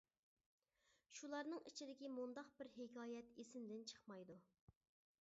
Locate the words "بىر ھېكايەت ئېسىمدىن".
2.57-3.89